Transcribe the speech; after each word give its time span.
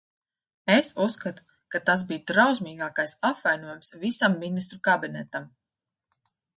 Es 0.75 0.87
uzskatu, 1.05 1.45
ka 1.75 1.81
tas 1.91 2.05
bija 2.13 2.25
drausmīgākais 2.33 3.15
apvainojums 3.33 3.95
visam 4.07 4.43
Ministru 4.45 4.85
kabinetam. 4.93 5.51